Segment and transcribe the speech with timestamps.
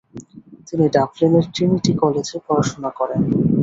[0.67, 3.21] তিনি ডাবলিনের Trinity college পড়াশোনা করেন।